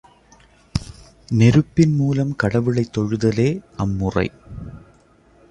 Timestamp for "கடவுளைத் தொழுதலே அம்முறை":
2.35-4.31